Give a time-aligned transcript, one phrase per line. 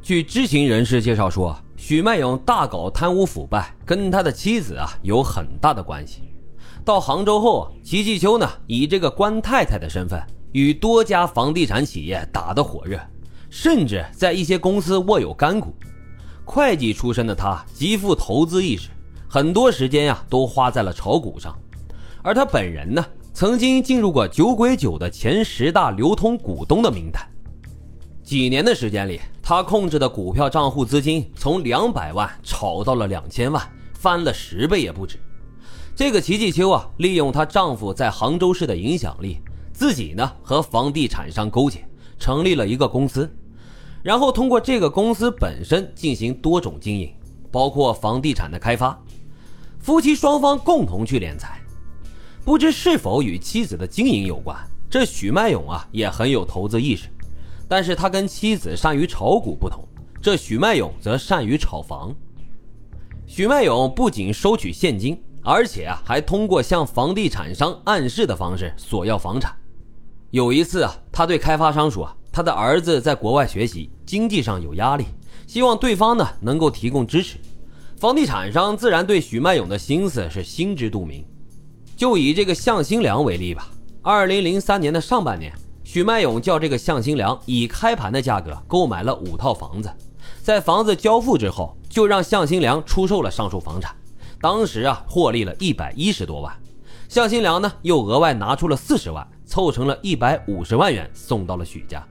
[0.00, 6.22] 据知情人士介绍说，许迈勇大搞贪污腐败，跟他的妻子啊有很大的关系。
[6.84, 10.22] 到杭州后，齐继秋呢以这个官太太的身份，
[10.52, 12.98] 与多家房地产企业打得火热，
[13.50, 15.74] 甚至在一些公司握有干股。
[16.44, 18.88] 会计出身的他极富投资意识，
[19.28, 21.54] 很多时间呀都花在了炒股上。
[22.22, 23.04] 而他本人呢，
[23.34, 27.22] 曾经进入过酒鬼酒的前十大流通股东的名单。
[28.22, 35.18] 几年的时间里，他控制的股票账户资金从两百万炒到了两千万，翻了十倍也不止。
[35.96, 39.38] 这个齐继秋啊，利用她丈夫在杭州市的影响力，
[39.72, 41.82] 自己呢和房地产商勾结，
[42.18, 43.34] 成立了一个公司，
[44.02, 47.10] 然后通过这个公司本身进行多种经营，
[47.50, 49.02] 包括房地产的开发。
[49.78, 51.58] 夫妻双方共同去敛财，
[52.44, 54.54] 不知是否与妻子的经营有关。
[54.90, 57.08] 这许迈勇啊也很有投资意识，
[57.68, 59.86] 但是他跟妻子善于炒股不同，
[60.20, 62.14] 这许迈勇则善于炒房。
[63.26, 65.22] 许迈勇不仅收取现金。
[65.44, 69.56] 而且啊，还通过向房地产商暗示的方式索要房产。
[70.30, 75.06] 有一次啊，他对开发商说，他的儿子在国外学习，经济上有压力，
[75.46, 77.38] 希望对方呢能够提供支持。
[77.96, 81.24] 房地产商自然对许迈勇的心思是心知肚明。
[81.96, 83.70] 就以这个向新良为例吧。
[84.02, 85.50] 二零零三年的上半年，
[85.90, 89.90] 许迈勇叫这个向新良以开盘的价格购买了五套房子，
[90.42, 93.96] 在房子交付之后，就让向新良出售了上述房产。
[94.38, 96.54] 当时啊，获利了一百一十多万，
[97.08, 102.06] 向新良呢又额外拿出了四十万，凑成了一百五十万元送到了许家。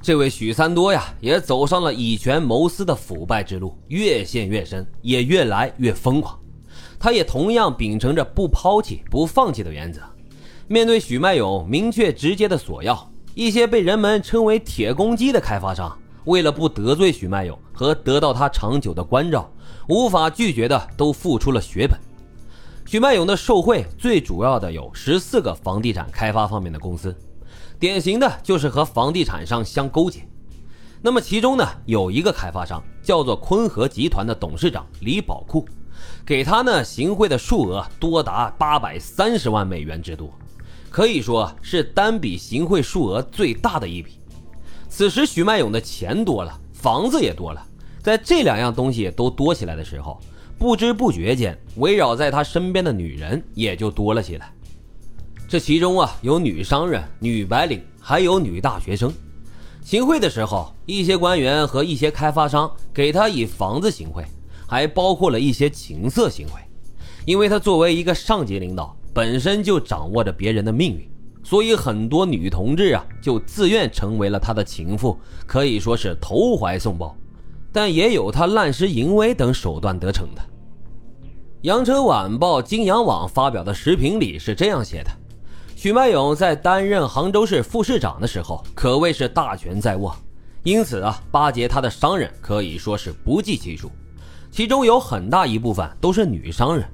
[0.00, 6.34] 这位许三多呀，也走上了以权谋私的腐败之路，越陷越深，也越来越疯狂。
[6.98, 10.00] 他也同样秉承着不抛弃、不放弃的原则，
[10.72, 19.50] 面对许迈勇明确直接的索要，一些被人们称为“铁公鸡”的开发商，为了不得罪许迈勇和得到他长久的关照。
[19.88, 21.98] 无法拒绝的都付出了血本。
[22.86, 27.12] 许迈勇的受贿最主要的有十四个房地产开发方面的公司，
[27.80, 30.24] 典型的就是和房地产商相勾结。
[31.02, 35.66] 那么其中呢，有一个开发商叫做坤和集团的董事长李宝库，
[36.24, 40.32] 给他呢行贿的数额多达八百三十万美元之多，
[40.90, 44.18] 可以说是单笔行贿数额最大的一笔。
[44.88, 47.64] 此时许迈勇的钱多了，房子也多了。
[48.02, 50.20] 在这两样东西都多起来的时候，
[50.58, 54.52] 不知不觉间，围绕在他身边的女人也就多了起来。
[55.48, 59.12] 这其中啊，有女商人、女白领，还有女大学生。
[59.82, 64.24] 行贿的时候，一些官员和一些开发商给他以房子行贿，
[64.66, 66.60] 还包括了一些情色行贿。
[67.26, 71.10] 因为他作为一个上级领导，本身就掌握着别人的命运，
[71.42, 77.16] 所以很多女同志啊，就自愿成为了他的情妇，可以说是投怀送抱。
[77.72, 80.42] 但也有他滥施淫威等手段得逞的。
[81.62, 85.10] 羊城晚报金阳网发表的时评里是这样写的：
[85.76, 90.16] 许迈勇在担任杭州市副市长的时候，可谓是大权在握，
[90.64, 93.90] 因此啊，巴结他的商人可以说是不计其数，
[94.50, 96.84] 其中有很大一部分都是女商人。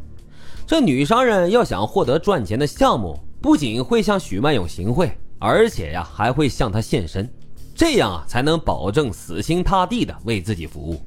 [0.67, 7.33] 这女商人要想获得赚钱的项目，不仅会向许迈勇行贿，而且呀，还会向他献身。
[7.73, 11.01] 这样啊，才能保证死心塌地的为自己服务。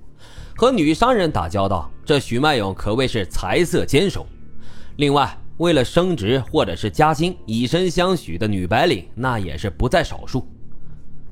[0.56, 4.26] 和女商人打交道，这许迈勇可谓是财色兼收。
[4.96, 10.48] 另外，为了升职或者是加薪，以身相许的女白领那也是不在少数。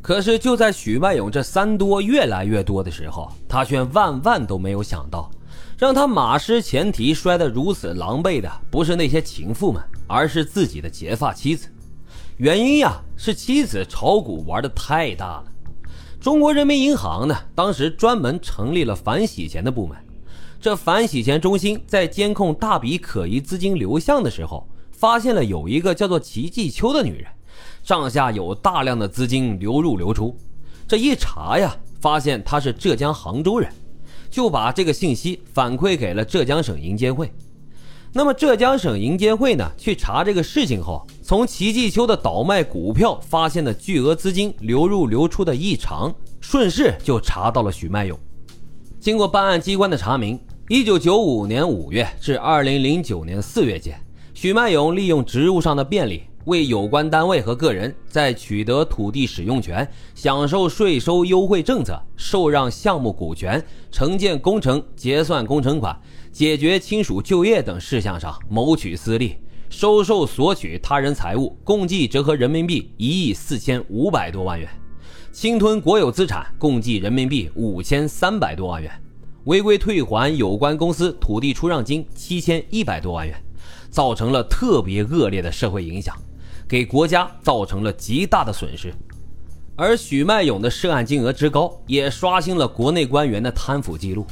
[0.02, 5.32] 可是，就在许迈勇这三多越来越多的时候，他却万万都没有想到，
[5.78, 11.68] 让他马失前蹄、摔得如此狼狈的，不是那些情妇们，而是自己的结发妻子。
[12.38, 15.46] 原因呀，是妻子炒股玩的太大了。
[16.20, 19.98] 中国人民银行呢，当时专门成立了反洗钱的部门。
[20.60, 27.28] 这反洗钱中心在监控大笔可疑资金流向的时候，发现了有一个叫做齐继秋的女人，
[27.84, 30.36] 上下有大量的资金流入流出。
[30.88, 33.72] 这一查呀，发现她是浙江杭州人，
[34.30, 37.32] 就把这个信息反馈给了浙江省银监会。
[38.14, 48.18] 那么浙江省银监会呢，去查这个事情后，从齐继秋的倒卖股票发现的巨额资金流入流出的异常，顺势就查到了许迈勇。
[49.00, 50.40] 经过办案机关的查明，
[50.70, 54.00] 一九九五年五月至二零零九年四月间，
[54.34, 59.86] 许迈勇利用职务上的便利，为有关单位和个人在取得土地使用权、
[60.16, 63.62] 享受税收优惠政策、受让项目股权、
[63.92, 65.98] 承建工程、结算工程款。
[66.32, 69.36] 解决亲属就业等事项上谋取私利，
[69.70, 74.70] 收受索取他人财物，共计折合人民币一亿四千五百多万元，
[75.34, 78.90] 侵吞国有资产共计人民币五千三百多万元，
[79.46, 83.36] 违规退还有关公司土地出让金七千一百多万元，
[83.90, 86.16] 造成了特别恶劣的社会影响，
[86.68, 88.94] 给国家造成了极大的损失。
[89.76, 94.26] 而许迈勇的涉案金额之高，也刷新了国内官员的贪腐记录。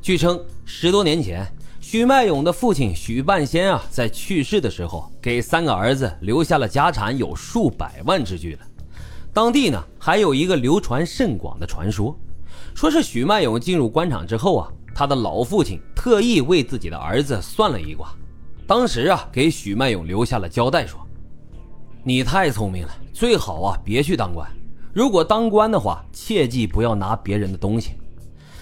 [0.00, 1.44] 据称，十多年前，
[1.80, 8.60] 许迈勇的父亲许半仙啊，在去世的时候，给三个儿子留下了家产有数百万之巨了。
[9.32, 12.16] 当地呢，还有一个流传甚广的传说，
[12.74, 18.14] 说是许迈勇进入官场之后啊，他的老父亲特意为自己的儿子算了一卦，
[18.66, 20.98] 当时啊，给许迈勇留下了交代，说
[22.08, 24.48] ：“你太聪明了，最好啊，别去当官。”
[24.94, 27.94] 如果当官的话，切记不要拿别人的东西。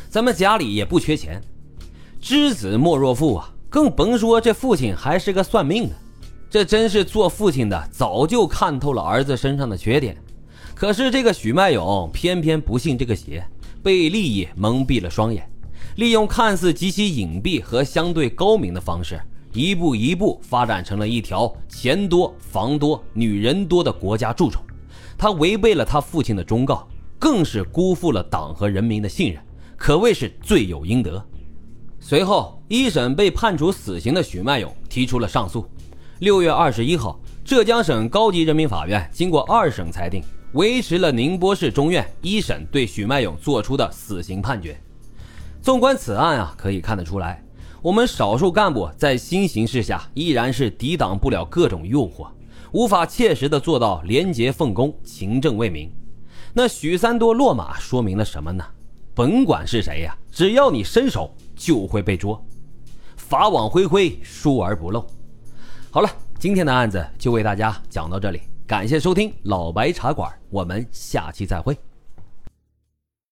[0.08, 1.42] 咱们家里也不缺钱，
[2.18, 5.94] 知子莫若父啊，更甭说这父亲还是个算命的。
[6.48, 10.16] 这真是做父亲的早就看透了儿子身上的缺点。
[10.74, 13.46] 可是这个许迈勇偏偏不信这个邪，
[13.82, 15.46] 被利益蒙蔽了双眼，
[15.96, 19.20] 利用看似极其隐蔽和相对高明的方式，
[19.54, 24.60] 一步一步发展成了一条钱多、房多、女人多的国家蛀虫。
[25.16, 26.86] 他违背了他父亲的忠告，
[27.20, 29.40] 更是辜负了党和人民的信任，
[29.76, 31.24] 可谓是罪有应得。
[32.00, 35.64] 随后，一审被判处死刑的许迈勇提出了上诉。
[36.18, 40.20] 六月二十一号，浙江省高级人民法院经过二审裁定，
[40.54, 44.76] 维持了宁波市中院一审对许迈勇作出的死刑判决。
[45.62, 47.42] 纵观此案啊，可以看得出来，
[47.84, 52.26] 我们少数干部在新形势下依然是抵挡不了各种诱惑。
[52.72, 55.92] 无法切实的做到廉洁奉公、勤政为民，
[56.54, 58.64] 那许三多落马说明了什么呢？
[59.14, 62.42] 甭管是谁呀，只要你伸手，就会被捉。
[63.16, 65.06] 法网恢恢，疏而不漏。
[65.90, 66.08] 好了，
[66.38, 71.76] 今天的案子就为大家讲到这里，感谢收听老白茶馆，我们下期再会。